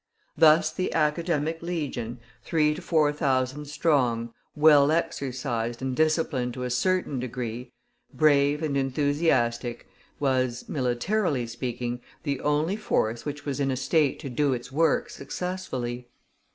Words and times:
Thus 0.35 0.73
the 0.73 0.91
Academic 0.95 1.61
Legion, 1.61 2.19
three 2.41 2.73
to 2.73 2.81
four 2.81 3.13
thousand 3.13 3.65
strong, 3.65 4.33
well 4.55 4.89
exercised 4.89 5.79
and 5.79 5.95
disciplined 5.95 6.55
to 6.55 6.63
a 6.63 6.71
certain 6.71 7.19
degree, 7.19 7.71
brave 8.11 8.63
and 8.63 8.75
enthusiastic, 8.75 9.87
was, 10.19 10.67
militarily 10.67 11.45
speaking, 11.45 12.01
the 12.23 12.39
only 12.41 12.77
force 12.77 13.25
which 13.27 13.45
was 13.45 13.59
in 13.59 13.69
a 13.69 13.77
state 13.77 14.17
to 14.21 14.29
do 14.31 14.53
its 14.53 14.71
work 14.71 15.07
successfully. 15.11 16.07